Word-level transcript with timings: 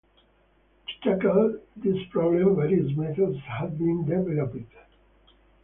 To 0.87 0.93
tackle 1.11 1.59
this 1.75 1.97
problem 2.09 2.55
various 2.55 2.91
methods 2.97 3.37
have 3.59 3.77
been 3.77 4.03
developed. 4.03 4.73